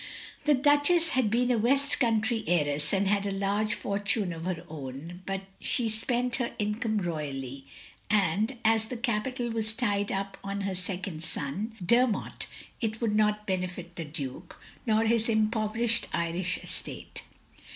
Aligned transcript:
The 0.45 0.55
Duchess 0.55 1.11
had 1.11 1.29
been 1.29 1.51
a 1.51 1.59
West 1.59 1.99
Cotmtry 1.99 2.43
heiress, 2.47 2.91
and 2.91 3.07
had 3.07 3.23
a 3.27 3.31
large 3.31 3.75
forttme 3.79 4.33
of 4.35 4.45
her 4.45 4.63
own; 4.67 5.21
but 5.27 5.41
she 5.59 5.89
spent 5.89 6.37
her 6.37 6.55
income 6.57 6.97
royally; 6.97 7.67
and 8.09 8.57
as 8.65 8.87
the 8.87 8.97
capital 8.97 9.51
was 9.51 9.73
tied 9.73 10.11
up 10.11 10.39
on 10.43 10.61
her 10.61 10.73
second 10.73 11.23
son, 11.23 11.73
Dermot, 11.85 12.47
it 12.81 12.99
would 12.99 13.15
not 13.15 13.45
benefit 13.45 13.95
the 13.95 14.03
Duke, 14.03 14.59
nor 14.87 15.03
his 15.03 15.29
impoverished 15.29 16.07
Irish 16.13 16.57
estate. 16.57 17.21